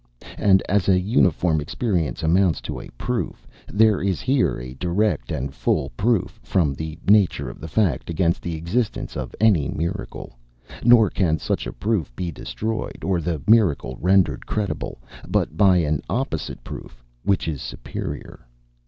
And 0.39 0.63
as 0.67 0.87
an 0.89 1.07
uniform 1.07 1.61
experience 1.61 2.23
amounts 2.23 2.59
to 2.61 2.79
a 2.81 2.89
proof, 2.97 3.45
there 3.71 4.01
is 4.01 4.19
here 4.19 4.57
a 4.59 4.73
direct 4.73 5.31
and 5.31 5.53
full 5.53 5.91
proof, 5.91 6.39
from 6.41 6.73
the 6.73 6.97
nature 7.07 7.51
of 7.51 7.61
the 7.61 7.67
fact, 7.67 8.09
against 8.09 8.41
the 8.41 8.55
existence 8.55 9.15
of 9.15 9.35
any 9.39 9.69
miracle; 9.69 10.33
nor 10.83 11.11
can 11.11 11.37
such 11.37 11.67
a 11.67 11.71
proof 11.73 12.11
be 12.15 12.31
destroyed, 12.31 13.03
or 13.03 13.21
the 13.21 13.43
miracle 13.45 13.95
rendered 14.01 14.47
credible, 14.47 14.97
but 15.27 15.55
by 15.55 15.77
an 15.77 16.01
opposite 16.09 16.63
proof 16.63 17.03
which 17.21 17.47
is 17.47 17.61
superior. 17.61 18.47